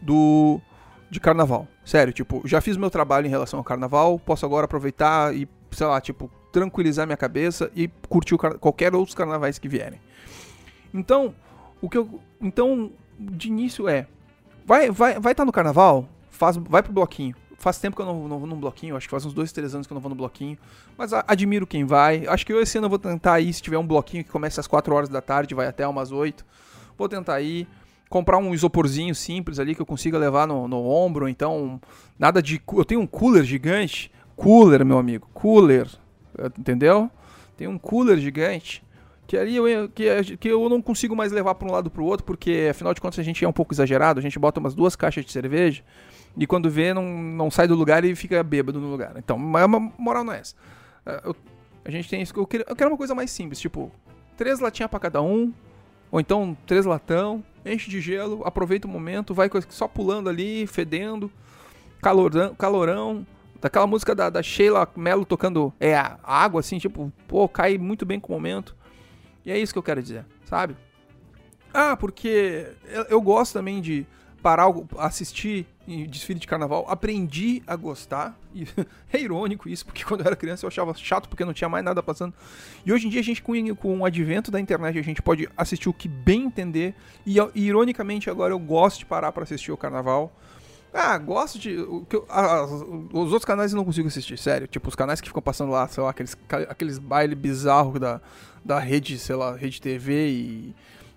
do 0.00 0.60
de 1.10 1.20
carnaval. 1.20 1.66
Sério, 1.84 2.12
tipo, 2.12 2.42
já 2.44 2.60
fiz 2.60 2.76
meu 2.76 2.90
trabalho 2.90 3.26
em 3.26 3.30
relação 3.30 3.58
ao 3.58 3.64
carnaval, 3.64 4.18
posso 4.18 4.44
agora 4.44 4.66
aproveitar 4.66 5.34
e, 5.34 5.48
sei 5.70 5.86
lá, 5.86 6.00
tipo, 6.00 6.30
tranquilizar 6.52 7.06
minha 7.06 7.16
cabeça 7.16 7.70
e 7.74 7.88
curtir 8.08 8.36
qualquer 8.36 8.94
outros 8.94 9.14
carnavais 9.14 9.58
que 9.58 9.68
vierem. 9.68 10.00
Então, 10.92 11.34
o 11.80 11.88
que 11.88 11.98
eu. 11.98 12.20
Então, 12.40 12.90
de 13.18 13.48
início 13.48 13.88
é. 13.88 14.06
Vai 14.64 14.90
vai 14.90 15.14
vai 15.14 15.32
estar 15.32 15.42
tá 15.42 15.44
no 15.44 15.52
carnaval? 15.52 16.08
Faz, 16.30 16.56
vai 16.56 16.82
pro 16.82 16.92
bloquinho. 16.92 17.34
Faz 17.56 17.78
tempo 17.80 17.96
que 17.96 18.02
eu 18.02 18.06
não, 18.06 18.28
não 18.28 18.38
vou 18.38 18.46
num 18.46 18.60
bloquinho, 18.60 18.96
acho 18.96 19.08
que 19.08 19.10
faz 19.10 19.26
uns 19.26 19.34
dois, 19.34 19.50
três 19.50 19.74
anos 19.74 19.86
que 19.86 19.92
eu 19.92 19.96
não 19.96 20.00
vou 20.00 20.10
no 20.10 20.14
bloquinho. 20.14 20.56
Mas 20.96 21.12
a, 21.12 21.24
admiro 21.26 21.66
quem 21.66 21.84
vai. 21.84 22.24
Acho 22.26 22.46
que 22.46 22.52
eu 22.52 22.60
esse 22.60 22.78
ano 22.78 22.84
eu 22.84 22.90
vou 22.90 22.98
tentar 22.98 23.40
ir, 23.40 23.52
se 23.52 23.60
tiver 23.60 23.78
um 23.78 23.86
bloquinho 23.86 24.22
que 24.22 24.30
começa 24.30 24.60
às 24.60 24.66
4 24.68 24.94
horas 24.94 25.08
da 25.08 25.20
tarde, 25.20 25.54
vai 25.54 25.66
até 25.66 25.86
umas 25.86 26.12
8. 26.12 26.46
Vou 26.96 27.08
tentar 27.08 27.40
ir 27.40 27.66
comprar 28.08 28.38
um 28.38 28.54
isoporzinho 28.54 29.14
simples 29.14 29.58
ali 29.58 29.74
que 29.74 29.82
eu 29.82 29.86
consiga 29.86 30.18
levar 30.18 30.46
no, 30.46 30.66
no 30.66 30.84
ombro, 30.86 31.28
então 31.28 31.80
nada 32.18 32.42
de 32.42 32.60
eu 32.72 32.84
tenho 32.84 33.00
um 33.00 33.06
cooler 33.06 33.44
gigante, 33.44 34.10
cooler 34.34 34.84
meu 34.84 34.98
amigo, 34.98 35.28
cooler, 35.34 35.88
entendeu? 36.58 37.10
Tem 37.56 37.66
um 37.66 37.78
cooler 37.78 38.18
gigante 38.18 38.82
que 39.26 39.36
ali 39.36 39.56
eu, 39.56 39.88
que, 39.90 40.36
que 40.38 40.48
eu 40.48 40.68
não 40.70 40.80
consigo 40.80 41.14
mais 41.14 41.30
levar 41.30 41.54
para 41.54 41.68
um 41.68 41.72
lado 41.72 41.90
para 41.90 42.00
o 42.00 42.06
outro 42.06 42.24
porque 42.24 42.68
afinal 42.70 42.94
de 42.94 43.00
contas 43.00 43.18
a 43.18 43.22
gente 43.22 43.44
é 43.44 43.48
um 43.48 43.52
pouco 43.52 43.74
exagerado, 43.74 44.18
a 44.18 44.22
gente 44.22 44.38
bota 44.38 44.58
umas 44.58 44.74
duas 44.74 44.96
caixas 44.96 45.24
de 45.24 45.30
cerveja 45.30 45.82
e 46.36 46.46
quando 46.46 46.70
vê 46.70 46.94
não, 46.94 47.04
não 47.04 47.50
sai 47.50 47.68
do 47.68 47.74
lugar 47.74 48.04
e 48.04 48.14
fica 48.14 48.42
bêbado 48.42 48.80
no 48.80 48.88
lugar. 48.90 49.14
Então, 49.16 49.36
a 49.36 49.68
moral 49.68 50.24
não 50.24 50.32
é 50.32 50.38
essa. 50.38 50.54
É, 51.04 51.20
eu, 51.24 51.36
a 51.84 51.90
gente 51.90 52.08
tem 52.08 52.22
isso, 52.22 52.32
eu 52.36 52.46
quero, 52.46 52.64
eu 52.66 52.76
quero 52.76 52.90
uma 52.90 52.96
coisa 52.96 53.14
mais 53.14 53.30
simples, 53.30 53.60
tipo 53.60 53.92
três 54.36 54.60
latinhas 54.60 54.88
para 54.88 55.00
cada 55.00 55.20
um, 55.20 55.52
ou 56.10 56.20
então 56.20 56.56
três 56.66 56.84
latão, 56.84 57.44
enche 57.64 57.90
de 57.90 58.00
gelo, 58.00 58.42
aproveita 58.44 58.86
o 58.86 58.90
momento, 58.90 59.34
vai 59.34 59.50
só 59.68 59.86
pulando 59.86 60.28
ali, 60.28 60.66
fedendo, 60.66 61.30
calorão, 62.00 62.54
calorão 62.54 63.26
daquela 63.60 63.86
música 63.86 64.14
da, 64.14 64.30
da 64.30 64.42
Sheila 64.42 64.88
Mello 64.96 65.24
tocando 65.24 65.72
é, 65.80 65.94
água, 66.22 66.60
assim, 66.60 66.78
tipo, 66.78 67.12
pô, 67.26 67.48
cai 67.48 67.76
muito 67.76 68.06
bem 68.06 68.20
com 68.20 68.32
o 68.32 68.36
momento. 68.36 68.74
E 69.44 69.50
é 69.50 69.58
isso 69.58 69.72
que 69.72 69.78
eu 69.78 69.82
quero 69.82 70.02
dizer, 70.02 70.24
sabe? 70.44 70.76
Ah, 71.72 71.96
porque 71.96 72.66
eu, 72.86 73.02
eu 73.04 73.20
gosto 73.20 73.52
também 73.52 73.80
de 73.80 74.06
parar, 74.42 74.66
assistir 74.98 75.66
desfile 76.06 76.38
de 76.38 76.46
carnaval, 76.46 76.84
aprendi 76.88 77.62
a 77.66 77.74
gostar. 77.74 78.38
E 78.54 78.66
é 79.12 79.20
irônico 79.20 79.68
isso, 79.68 79.86
porque 79.86 80.04
quando 80.04 80.20
eu 80.20 80.26
era 80.26 80.36
criança 80.36 80.64
eu 80.64 80.68
achava 80.68 80.94
chato 80.94 81.28
porque 81.28 81.44
não 81.44 81.52
tinha 81.52 81.68
mais 81.68 81.84
nada 81.84 82.02
passando. 82.02 82.34
E 82.84 82.92
hoje 82.92 83.06
em 83.06 83.10
dia 83.10 83.20
a 83.20 83.24
gente, 83.24 83.42
com, 83.42 83.74
com 83.74 83.98
o 84.00 84.04
advento 84.04 84.50
da 84.50 84.60
internet, 84.60 84.98
a 84.98 85.02
gente 85.02 85.22
pode 85.22 85.48
assistir 85.56 85.88
o 85.88 85.92
que 85.92 86.08
bem 86.08 86.44
entender. 86.44 86.94
E, 87.26 87.36
e 87.54 87.66
ironicamente 87.66 88.28
agora 88.28 88.52
eu 88.52 88.58
gosto 88.58 88.98
de 88.98 89.06
parar 89.06 89.32
para 89.32 89.44
assistir 89.44 89.72
o 89.72 89.76
carnaval. 89.76 90.32
Ah, 90.92 91.18
gosto 91.18 91.58
de. 91.58 91.76
os 91.76 93.32
outros 93.32 93.44
canais 93.44 93.72
eu 93.72 93.76
não 93.76 93.84
consigo 93.84 94.08
assistir, 94.08 94.38
sério. 94.38 94.66
Tipo, 94.66 94.88
os 94.88 94.94
canais 94.94 95.20
que 95.20 95.28
ficam 95.28 95.42
passando 95.42 95.70
lá, 95.70 95.86
sei 95.86 96.02
lá, 96.02 96.10
aqueles, 96.10 96.36
aqueles 96.68 96.98
bailes 96.98 97.38
bizarros 97.38 98.00
da, 98.00 98.20
da 98.64 98.78
rede, 98.78 99.18
sei 99.18 99.36
lá, 99.36 99.54
rede 99.54 99.80
TV 99.80 100.28
e 100.28 100.74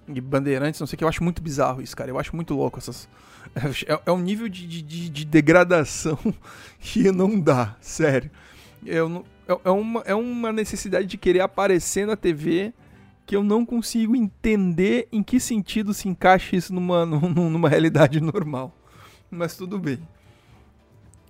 de 0.07 0.21
bandeirantes, 0.21 0.79
não 0.79 0.87
sei 0.87 0.95
o 0.95 0.97
que. 0.97 1.03
Eu 1.03 1.07
acho 1.07 1.23
muito 1.23 1.41
bizarro 1.41 1.81
isso, 1.81 1.95
cara. 1.95 2.09
Eu 2.09 2.19
acho 2.19 2.35
muito 2.35 2.53
louco 2.53 2.79
essas. 2.79 3.07
É, 3.53 3.99
é 4.05 4.11
um 4.11 4.19
nível 4.19 4.47
de, 4.47 4.65
de, 4.65 5.09
de, 5.09 5.25
degradação 5.25 6.17
que 6.79 7.11
não 7.11 7.37
dá, 7.37 7.75
sério. 7.81 8.31
Eu 8.85 9.25
é, 9.47 9.59
é, 9.65 9.69
uma, 9.71 10.01
é 10.01 10.15
uma 10.15 10.53
necessidade 10.53 11.07
de 11.07 11.17
querer 11.17 11.41
aparecer 11.41 12.07
na 12.07 12.15
TV 12.15 12.71
que 13.25 13.35
eu 13.35 13.43
não 13.43 13.65
consigo 13.65 14.15
entender 14.15 15.07
em 15.11 15.21
que 15.21 15.39
sentido 15.39 15.93
se 15.93 16.07
encaixa 16.07 16.55
isso 16.55 16.73
numa, 16.73 17.03
numa 17.05 17.67
realidade 17.67 18.21
normal. 18.21 18.73
Mas 19.29 19.57
tudo 19.57 19.77
bem. 19.77 19.99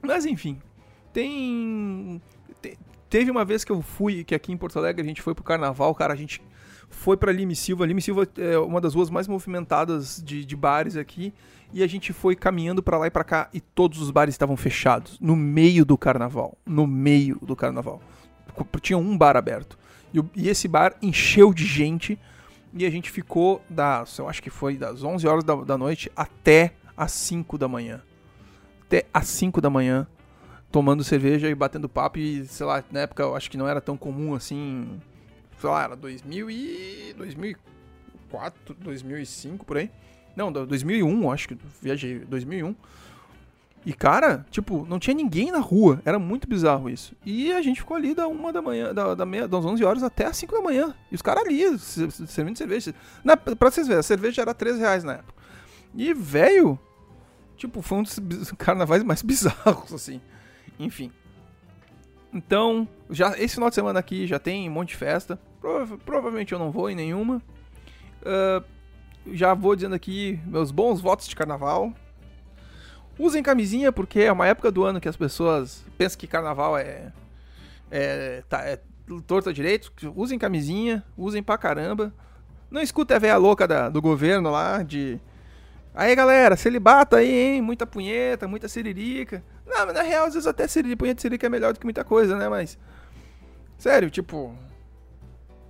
Mas 0.01 0.25
enfim, 0.25 0.61
tem, 1.13 2.21
Teve 3.11 3.29
uma 3.29 3.43
vez 3.43 3.65
que 3.65 3.71
eu 3.73 3.81
fui, 3.81 4.23
que 4.23 4.33
aqui 4.33 4.53
em 4.53 4.57
Porto 4.57 4.79
Alegre 4.79 5.01
a 5.01 5.05
gente 5.05 5.21
foi 5.21 5.35
pro 5.35 5.43
carnaval, 5.43 5.93
cara, 5.93 6.13
a 6.13 6.15
gente 6.15 6.41
foi 6.91 7.17
pra 7.17 7.31
Lime 7.31 7.55
Silva. 7.55 7.85
Lime 7.85 8.01
Silva 8.01 8.27
é 8.37 8.57
uma 8.59 8.79
das 8.79 8.93
ruas 8.93 9.09
mais 9.09 9.27
movimentadas 9.27 10.21
de, 10.23 10.45
de 10.45 10.55
bares 10.55 10.95
aqui. 10.95 11.33
E 11.73 11.81
a 11.81 11.87
gente 11.87 12.11
foi 12.11 12.35
caminhando 12.35 12.83
para 12.83 12.97
lá 12.97 13.07
e 13.07 13.09
para 13.09 13.23
cá 13.23 13.49
e 13.53 13.61
todos 13.61 14.01
os 14.01 14.11
bares 14.11 14.35
estavam 14.35 14.57
fechados. 14.57 15.17
No 15.19 15.35
meio 15.35 15.85
do 15.85 15.97
carnaval. 15.97 16.57
No 16.65 16.85
meio 16.85 17.39
do 17.41 17.55
carnaval. 17.55 18.01
Tinha 18.81 18.97
um 18.97 19.17
bar 19.17 19.37
aberto. 19.37 19.79
E, 20.13 20.21
e 20.35 20.49
esse 20.49 20.67
bar 20.67 20.95
encheu 21.01 21.53
de 21.53 21.65
gente. 21.65 22.19
E 22.73 22.85
a 22.85 22.89
gente 22.89 23.09
ficou 23.09 23.61
das, 23.69 24.17
eu 24.17 24.29
acho 24.29 24.43
que 24.43 24.49
foi 24.49 24.77
das 24.77 25.03
11 25.03 25.27
horas 25.27 25.43
da, 25.43 25.55
da 25.55 25.77
noite 25.77 26.11
até 26.15 26.73
as 26.95 27.11
5 27.13 27.57
da 27.57 27.67
manhã. 27.67 28.01
Até 28.83 29.05
as 29.13 29.27
5 29.27 29.59
da 29.61 29.69
manhã 29.69 30.07
tomando 30.71 31.03
cerveja 31.03 31.49
e 31.49 31.55
batendo 31.55 31.89
papo 31.89 32.17
e, 32.17 32.45
sei 32.45 32.65
lá, 32.65 32.83
na 32.91 33.01
época 33.01 33.21
eu 33.21 33.35
acho 33.35 33.51
que 33.51 33.57
não 33.57 33.67
era 33.67 33.81
tão 33.81 33.97
comum 33.97 34.33
assim, 34.33 34.87
sei 35.61 35.69
lá, 35.69 35.83
era 35.83 35.95
2000 35.95 36.49
e 36.49 37.13
2004, 37.15 38.75
2005 38.79 39.63
por 39.63 39.77
aí. 39.77 39.91
Não, 40.35 40.51
2001, 40.51 41.31
acho 41.31 41.49
que 41.49 41.57
viajei, 41.81 42.19
2001. 42.19 42.75
E 43.85 43.93
cara, 43.93 44.45
tipo, 44.49 44.85
não 44.87 44.99
tinha 44.99 45.15
ninguém 45.15 45.51
na 45.51 45.59
rua, 45.59 46.01
era 46.05 46.17
muito 46.17 46.47
bizarro 46.47 46.89
isso. 46.89 47.15
E 47.25 47.51
a 47.51 47.61
gente 47.61 47.79
ficou 47.81 47.97
ali 47.97 48.13
da 48.13 48.27
uma 48.27 48.53
da 48.53 48.61
manhã, 48.61 48.93
da, 48.93 49.15
da 49.15 49.25
meia, 49.25 49.47
das 49.47 49.63
11 49.65 49.83
horas 49.83 50.03
até 50.03 50.25
as 50.25 50.37
5 50.37 50.53
da 50.53 50.61
manhã. 50.61 50.95
E 51.11 51.15
os 51.15 51.21
caras 51.21 51.43
ali, 51.43 51.77
servindo 51.79 52.57
cerveja. 52.57 52.93
Na, 53.23 53.35
pra 53.35 53.69
vocês 53.71 53.87
verem, 53.87 53.99
a 53.99 54.03
cerveja 54.03 54.41
era 54.41 54.53
13 54.53 54.79
reais 54.79 55.03
na 55.03 55.13
época. 55.13 55.41
E, 55.95 56.13
velho, 56.13 56.79
tipo, 57.57 57.81
foi 57.81 57.99
um 57.99 58.03
dos 58.03 58.51
carnavais 58.57 59.03
mais 59.03 59.21
bizarros, 59.23 59.91
assim. 59.93 60.21
Enfim. 60.79 61.11
Então, 62.33 62.87
já 63.09 63.37
esse 63.37 63.55
final 63.55 63.69
de 63.69 63.75
semana 63.75 63.99
aqui 63.99 64.25
já 64.25 64.39
tem 64.39 64.69
um 64.69 64.71
monte 64.71 64.89
de 64.89 64.95
festa. 64.95 65.39
Prova 65.59 65.97
provavelmente 65.97 66.53
eu 66.53 66.59
não 66.59 66.71
vou 66.71 66.89
em 66.89 66.95
nenhuma. 66.95 67.41
Uh, 68.21 68.63
já 69.33 69.53
vou 69.53 69.75
dizendo 69.75 69.95
aqui 69.95 70.39
meus 70.45 70.71
bons 70.71 71.01
votos 71.01 71.27
de 71.27 71.35
carnaval. 71.35 71.93
Usem 73.19 73.43
camisinha, 73.43 73.91
porque 73.91 74.21
é 74.21 74.31
uma 74.31 74.47
época 74.47 74.71
do 74.71 74.83
ano 74.83 74.99
que 75.01 75.09
as 75.09 75.17
pessoas 75.17 75.83
pensam 75.97 76.19
que 76.19 76.27
carnaval 76.27 76.77
é. 76.77 77.11
É, 77.91 78.41
tá, 78.47 78.61
é 78.61 78.79
torta 79.27 79.51
direito. 79.51 79.91
Usem 80.15 80.39
camisinha, 80.39 81.03
usem 81.17 81.43
pra 81.43 81.57
caramba. 81.57 82.13
Não 82.69 82.81
escuta 82.81 83.15
a 83.15 83.19
véia 83.19 83.35
louca 83.35 83.67
da, 83.67 83.89
do 83.89 84.01
governo 84.01 84.49
lá 84.49 84.81
de. 84.81 85.19
Aí 85.93 86.15
galera, 86.15 86.55
celibato 86.55 87.17
aí, 87.17 87.29
hein? 87.29 87.61
Muita 87.61 87.85
punheta, 87.85 88.47
muita 88.47 88.69
siririca. 88.69 89.43
Não, 89.71 89.85
mas 89.85 89.95
na 89.95 90.01
real, 90.01 90.25
às 90.25 90.33
vezes 90.33 90.45
até 90.45 90.67
siririca, 90.67 90.97
punheta 90.97 91.21
siririca 91.21 91.47
é 91.47 91.49
melhor 91.49 91.71
do 91.71 91.79
que 91.79 91.85
muita 91.85 92.03
coisa, 92.03 92.37
né? 92.37 92.49
Mas. 92.49 92.77
Sério, 93.77 94.09
tipo. 94.09 94.53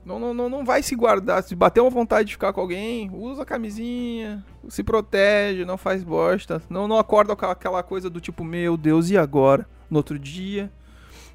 Não, 0.04 0.18
não, 0.18 0.34
não, 0.34 0.50
não 0.50 0.66
vai 0.66 0.82
se 0.82 0.96
guardar. 0.96 1.44
Se 1.44 1.56
bater 1.56 1.80
uma 1.82 1.90
vontade 1.92 2.28
de 2.28 2.34
ficar 2.34 2.52
com 2.52 2.60
alguém, 2.60 3.12
usa 3.14 3.44
a 3.44 3.46
camisinha, 3.46 4.44
se 4.68 4.84
protege, 4.84 5.64
não 5.64 5.78
faz 5.78 6.04
bosta. 6.04 6.60
Não, 6.68 6.88
não 6.88 6.98
acorda 6.98 7.36
com 7.36 7.46
aquela 7.46 7.84
coisa 7.84 8.10
do 8.10 8.20
tipo, 8.20 8.44
meu 8.44 8.76
Deus, 8.76 9.12
e 9.12 9.18
agora? 9.18 9.68
No 9.88 9.98
outro 9.98 10.18
dia. 10.18 10.72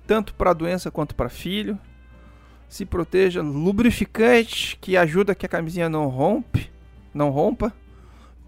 Tanto 0.05 0.35
para 0.35 0.53
doença 0.53 0.91
quanto 0.91 1.15
para 1.15 1.29
filho. 1.29 1.79
Se 2.69 2.85
proteja. 2.85 3.43
Lubrificante 3.43 4.77
que 4.81 4.97
ajuda 4.97 5.37
que 5.37 5.47
a 5.47 5.49
camisinha 5.49 5.89
não 5.89 6.09
rompe. 6.09 6.69
Não 7.15 7.31
rompa. 7.31 7.73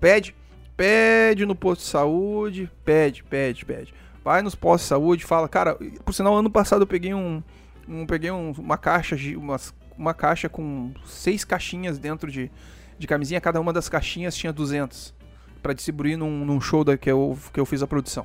Pede. 0.00 0.34
Pede 0.76 1.46
no 1.46 1.54
posto 1.54 1.82
de 1.82 1.86
saúde. 1.86 2.68
Pede, 2.84 3.22
pede, 3.22 3.64
pede. 3.64 3.94
Vai 4.24 4.42
nos 4.42 4.54
postos 4.54 4.82
de 4.82 4.88
saúde, 4.88 5.24
fala, 5.24 5.48
cara, 5.48 5.76
por 6.04 6.12
sinal, 6.12 6.34
ano 6.34 6.50
passado 6.50 6.82
eu 6.82 6.86
peguei 6.86 7.14
um. 7.14 7.42
um 7.88 8.06
peguei 8.06 8.30
um, 8.30 8.52
uma 8.52 8.76
caixa 8.76 9.16
de. 9.16 9.36
Umas 9.36 9.74
uma 9.98 10.14
caixa 10.14 10.48
com 10.48 10.94
seis 11.04 11.44
caixinhas 11.44 11.98
dentro 11.98 12.30
de, 12.30 12.50
de 12.98 13.06
camisinha. 13.06 13.40
Cada 13.40 13.60
uma 13.60 13.72
das 13.72 13.88
caixinhas 13.88 14.36
tinha 14.36 14.52
200 14.52 15.12
para 15.60 15.72
distribuir 15.72 16.16
num, 16.16 16.44
num, 16.44 16.60
show 16.60 16.84
da, 16.84 16.96
que, 16.96 17.10
eu, 17.10 17.36
que 17.52 17.58
eu 17.58 17.66
fiz 17.66 17.82
a 17.82 17.86
produção. 17.86 18.24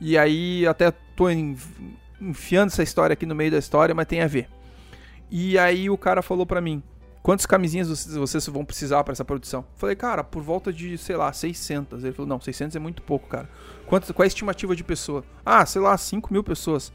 E 0.00 0.16
aí 0.16 0.66
até 0.66 0.90
tô 1.14 1.28
enfiando 2.20 2.68
essa 2.68 2.82
história 2.82 3.12
aqui 3.12 3.26
no 3.26 3.34
meio 3.34 3.50
da 3.50 3.58
história, 3.58 3.94
mas 3.94 4.06
tem 4.06 4.22
a 4.22 4.26
ver. 4.26 4.48
E 5.30 5.58
aí 5.58 5.90
o 5.90 5.98
cara 5.98 6.22
falou 6.22 6.46
para 6.46 6.60
mim, 6.60 6.82
quantas 7.22 7.46
camisinhas 7.46 7.88
vocês, 7.88 8.14
vocês 8.14 8.46
vão 8.48 8.64
precisar 8.64 9.02
para 9.04 9.12
essa 9.12 9.24
produção? 9.24 9.64
Falei, 9.76 9.94
cara, 9.94 10.24
por 10.24 10.42
volta 10.42 10.72
de, 10.72 10.98
sei 10.98 11.16
lá, 11.16 11.32
600. 11.32 12.04
Ele 12.04 12.12
falou, 12.12 12.28
não, 12.28 12.40
600 12.40 12.76
é 12.76 12.78
muito 12.78 13.02
pouco, 13.02 13.28
cara. 13.28 13.48
Quanto, 13.86 14.12
qual 14.12 14.24
é 14.24 14.26
a 14.26 14.28
estimativa 14.28 14.74
de 14.74 14.82
pessoa? 14.82 15.24
Ah, 15.44 15.64
sei 15.64 15.80
lá, 15.80 15.96
5 15.96 16.32
mil 16.32 16.42
pessoas. 16.42 16.92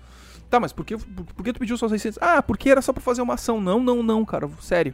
Tá, 0.49 0.59
mas 0.59 0.71
por 0.71 0.85
que, 0.85 0.97
por, 0.97 1.25
por 1.25 1.43
que 1.43 1.53
tu 1.53 1.59
pediu 1.59 1.77
só 1.77 1.87
600? 1.87 2.19
Ah, 2.21 2.41
porque 2.41 2.69
era 2.69 2.81
só 2.81 2.93
pra 2.93 3.01
fazer 3.01 3.21
uma 3.21 3.33
ação. 3.33 3.59
Não, 3.59 3.81
não, 3.81 4.01
não, 4.03 4.23
cara. 4.25 4.49
Sério. 4.61 4.93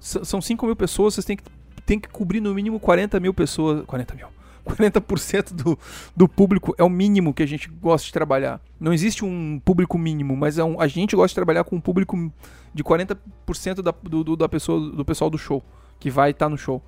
S 0.00 0.20
são 0.24 0.40
5 0.40 0.64
mil 0.66 0.76
pessoas, 0.76 1.14
vocês 1.14 1.24
têm 1.24 1.36
que, 1.36 1.44
têm 1.84 1.98
que 1.98 2.08
cobrir 2.08 2.40
no 2.40 2.54
mínimo 2.54 2.78
40 2.78 3.18
mil 3.20 3.34
pessoas. 3.34 3.84
40 3.86 4.14
mil. 4.14 4.37
40% 4.66 5.52
do, 5.52 5.78
do 6.16 6.28
público 6.28 6.74
é 6.78 6.84
o 6.84 6.88
mínimo 6.88 7.34
que 7.34 7.42
a 7.42 7.46
gente 7.46 7.68
gosta 7.68 8.06
de 8.06 8.12
trabalhar. 8.12 8.60
Não 8.78 8.92
existe 8.92 9.24
um 9.24 9.60
público 9.64 9.98
mínimo, 9.98 10.36
mas 10.36 10.58
é 10.58 10.64
um, 10.64 10.80
a 10.80 10.86
gente 10.86 11.16
gosta 11.16 11.28
de 11.28 11.34
trabalhar 11.34 11.64
com 11.64 11.76
um 11.76 11.80
público 11.80 12.32
de 12.72 12.84
40% 12.84 13.82
da, 13.82 13.94
do, 14.02 14.24
do, 14.24 14.36
da 14.36 14.48
pessoa, 14.48 14.90
do 14.90 15.04
pessoal 15.04 15.30
do 15.30 15.38
show, 15.38 15.62
que 15.98 16.10
vai 16.10 16.30
estar 16.30 16.46
tá 16.46 16.50
no 16.50 16.58
show. 16.58 16.82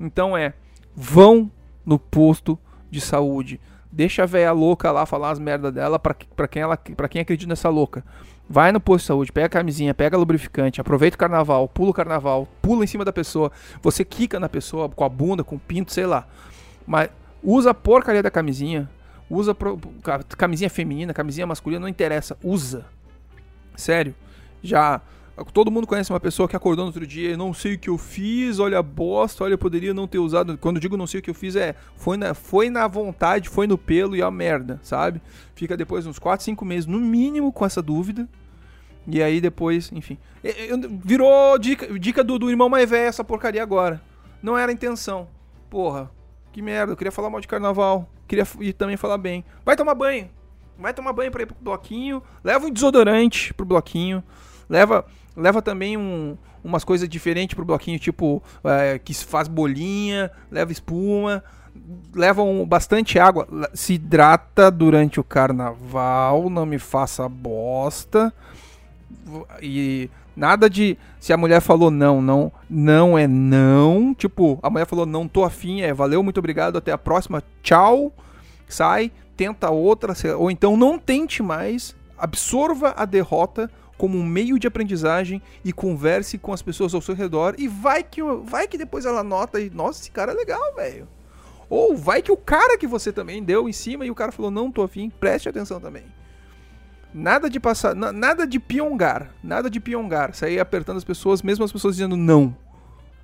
Então 0.00 0.36
é, 0.36 0.54
vão 0.94 1.50
no 1.84 1.98
posto 1.98 2.58
de 2.90 3.00
saúde 3.00 3.60
Deixa 3.96 4.24
a 4.24 4.26
velha 4.26 4.52
louca 4.52 4.90
lá 4.90 5.06
falar 5.06 5.30
as 5.30 5.38
merdas 5.38 5.72
dela 5.72 5.98
pra, 5.98 6.14
quem 6.46 6.60
ela, 6.60 6.76
pra 6.76 7.08
quem 7.08 7.22
acredita 7.22 7.48
nessa 7.48 7.70
louca. 7.70 8.04
Vai 8.46 8.70
no 8.70 8.78
posto 8.78 9.04
de 9.04 9.06
saúde, 9.06 9.32
pega 9.32 9.46
a 9.46 9.48
camisinha, 9.48 9.94
pega 9.94 10.18
lubrificante, 10.18 10.82
aproveita 10.82 11.14
o 11.14 11.18
carnaval, 11.18 11.66
pula 11.66 11.90
o 11.92 11.94
carnaval, 11.94 12.46
pula 12.60 12.84
em 12.84 12.86
cima 12.86 13.06
da 13.06 13.12
pessoa, 13.12 13.50
você 13.80 14.04
quica 14.04 14.38
na 14.38 14.50
pessoa 14.50 14.90
com 14.90 15.02
a 15.02 15.08
bunda, 15.08 15.42
com 15.42 15.56
o 15.56 15.58
pinto, 15.58 15.94
sei 15.94 16.04
lá. 16.04 16.28
Mas 16.86 17.10
usa 17.42 17.70
a 17.70 17.74
porcaria 17.74 18.22
da 18.22 18.30
camisinha, 18.30 18.88
usa 19.28 19.54
pro, 19.54 19.78
camisinha 20.36 20.70
feminina, 20.70 21.12
camisinha 21.12 21.46
masculina, 21.46 21.80
não 21.80 21.88
interessa, 21.88 22.36
usa. 22.42 22.86
Sério. 23.76 24.14
Já 24.62 25.00
Todo 25.52 25.70
mundo 25.70 25.86
conhece 25.86 26.10
uma 26.10 26.18
pessoa 26.18 26.48
que 26.48 26.56
acordou 26.56 26.86
no 26.86 26.88
outro 26.88 27.06
dia, 27.06 27.36
não 27.36 27.52
sei 27.52 27.74
o 27.74 27.78
que 27.78 27.90
eu 27.90 27.98
fiz, 27.98 28.58
olha 28.58 28.78
a 28.78 28.82
bosta, 28.82 29.44
olha, 29.44 29.52
eu 29.52 29.58
poderia 29.58 29.92
não 29.92 30.06
ter 30.06 30.18
usado. 30.18 30.56
Quando 30.56 30.80
digo 30.80 30.96
não 30.96 31.06
sei 31.06 31.20
o 31.20 31.22
que 31.22 31.28
eu 31.28 31.34
fiz, 31.34 31.54
é 31.56 31.74
foi 31.94 32.16
na, 32.16 32.32
foi 32.32 32.70
na 32.70 32.88
vontade, 32.88 33.50
foi 33.50 33.66
no 33.66 33.76
pelo 33.76 34.16
e 34.16 34.22
a 34.22 34.30
merda, 34.30 34.80
sabe? 34.82 35.20
Fica 35.54 35.76
depois 35.76 36.06
uns 36.06 36.18
4, 36.18 36.42
5 36.42 36.64
meses, 36.64 36.86
no 36.86 36.98
mínimo, 36.98 37.52
com 37.52 37.66
essa 37.66 37.82
dúvida. 37.82 38.26
E 39.06 39.22
aí 39.22 39.38
depois, 39.38 39.92
enfim. 39.92 40.16
Virou 41.04 41.58
dica, 41.58 41.86
dica 41.98 42.24
do, 42.24 42.38
do 42.38 42.50
irmão 42.50 42.70
mais 42.70 42.88
velho 42.88 43.06
essa 43.06 43.22
porcaria 43.22 43.62
agora. 43.62 44.00
Não 44.42 44.56
era 44.56 44.72
a 44.72 44.74
intenção. 44.74 45.28
Porra, 45.68 46.10
que 46.56 46.62
merda, 46.62 46.90
eu 46.90 46.96
queria 46.96 47.12
falar 47.12 47.28
mal 47.28 47.38
de 47.38 47.46
carnaval. 47.46 48.08
Queria 48.26 48.46
e 48.60 48.72
também 48.72 48.96
falar 48.96 49.18
bem. 49.18 49.44
Vai 49.62 49.76
tomar 49.76 49.94
banho. 49.94 50.30
Vai 50.78 50.94
tomar 50.94 51.12
banho 51.12 51.30
pra 51.30 51.42
ir 51.42 51.46
pro 51.46 51.56
bloquinho. 51.60 52.22
Leva 52.42 52.64
um 52.64 52.70
desodorante 52.70 53.52
pro 53.52 53.66
bloquinho. 53.66 54.24
Leva 54.66 55.04
leva 55.36 55.60
também 55.60 55.98
um, 55.98 56.34
umas 56.64 56.82
coisas 56.82 57.06
diferentes 57.06 57.54
pro 57.54 57.62
bloquinho, 57.62 57.98
tipo 57.98 58.42
é, 58.64 58.98
que 58.98 59.12
faz 59.12 59.48
bolinha, 59.48 60.30
leva 60.50 60.72
espuma, 60.72 61.44
leva 62.14 62.42
um, 62.42 62.64
bastante 62.64 63.18
água, 63.18 63.46
se 63.74 63.92
hidrata 63.92 64.70
durante 64.70 65.20
o 65.20 65.24
carnaval, 65.24 66.48
não 66.48 66.64
me 66.64 66.78
faça 66.78 67.28
bosta. 67.28 68.32
E 69.60 70.08
nada 70.36 70.68
de 70.68 70.96
se 71.18 71.32
a 71.32 71.36
mulher 71.36 71.60
falou 71.60 71.90
não, 71.90 72.20
não, 72.20 72.52
não 72.68 73.18
é 73.18 73.26
não, 73.26 74.14
tipo, 74.14 74.58
a 74.62 74.68
mulher 74.68 74.86
falou 74.86 75.06
não 75.06 75.26
tô 75.26 75.42
afim, 75.42 75.80
é 75.80 75.92
valeu, 75.94 76.22
muito 76.22 76.38
obrigado, 76.38 76.76
até 76.76 76.92
a 76.92 76.98
próxima, 76.98 77.42
tchau. 77.62 78.12
Sai, 78.68 79.12
tenta 79.36 79.70
outra, 79.70 80.12
ou 80.36 80.50
então 80.50 80.76
não 80.76 80.98
tente 80.98 81.42
mais, 81.42 81.94
absorva 82.18 82.94
a 82.96 83.04
derrota 83.04 83.70
como 83.96 84.18
um 84.18 84.24
meio 84.24 84.58
de 84.58 84.66
aprendizagem 84.66 85.40
e 85.64 85.72
converse 85.72 86.36
com 86.38 86.52
as 86.52 86.62
pessoas 86.62 86.94
ao 86.94 87.00
seu 87.00 87.14
redor 87.14 87.54
e 87.58 87.66
vai 87.66 88.02
que 88.02 88.22
vai 88.44 88.68
que 88.68 88.76
depois 88.76 89.06
ela 89.06 89.22
nota 89.22 89.60
e 89.60 89.70
nossa, 89.70 90.00
esse 90.00 90.10
cara 90.10 90.32
é 90.32 90.34
legal, 90.34 90.74
velho. 90.74 91.08
Ou 91.68 91.96
vai 91.96 92.22
que 92.22 92.30
o 92.30 92.36
cara 92.36 92.78
que 92.78 92.86
você 92.86 93.12
também 93.12 93.42
deu 93.42 93.68
em 93.68 93.72
cima 93.72 94.04
e 94.04 94.10
o 94.10 94.14
cara 94.14 94.30
falou 94.30 94.50
não 94.50 94.70
tô 94.70 94.82
afim, 94.82 95.10
preste 95.10 95.48
atenção 95.48 95.80
também. 95.80 96.04
Nada 97.18 97.48
de 97.48 97.58
passar, 97.58 97.94
nada 97.94 98.46
de 98.46 98.60
piongar, 98.60 99.30
nada 99.42 99.70
de 99.70 99.80
piongar, 99.80 100.34
sair 100.34 100.60
apertando 100.60 100.98
as 100.98 101.04
pessoas, 101.04 101.40
mesmo 101.40 101.64
as 101.64 101.72
pessoas 101.72 101.96
dizendo 101.96 102.14
não. 102.14 102.54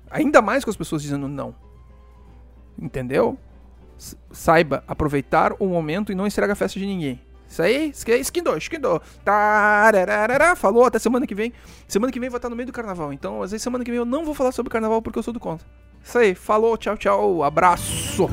Ainda 0.09 0.41
mais 0.41 0.63
com 0.63 0.71
as 0.71 0.75
pessoas 0.75 1.03
dizendo 1.03 1.27
não. 1.27 1.53
Entendeu? 2.75 3.37
Saiba 4.31 4.83
aproveitar 4.87 5.53
o 5.59 5.67
momento 5.67 6.11
e 6.11 6.15
não 6.15 6.25
estraga 6.25 6.53
a 6.53 6.55
festa 6.55 6.79
de 6.79 6.87
ninguém. 6.87 7.21
Isso 7.47 7.61
aí, 7.61 7.93
esquindou, 8.19 8.57
esquindou. 8.57 8.99
Tararara, 9.23 10.55
falou, 10.55 10.85
até 10.85 10.97
semana 10.97 11.27
que 11.27 11.35
vem. 11.35 11.53
Semana 11.87 12.11
que 12.11 12.19
vem 12.19 12.31
vai 12.31 12.39
estar 12.39 12.49
no 12.49 12.55
meio 12.55 12.65
do 12.65 12.73
carnaval. 12.73 13.13
Então, 13.13 13.43
às 13.43 13.51
vezes, 13.51 13.61
semana 13.61 13.85
que 13.85 13.91
vem 13.91 13.99
eu 13.99 14.05
não 14.05 14.25
vou 14.25 14.33
falar 14.33 14.51
sobre 14.51 14.71
carnaval 14.71 15.03
porque 15.03 15.19
eu 15.19 15.23
sou 15.23 15.31
do 15.31 15.39
contra. 15.39 15.67
Isso 16.03 16.17
aí, 16.17 16.33
falou, 16.33 16.75
tchau, 16.77 16.97
tchau, 16.97 17.43
abraço. 17.43 18.27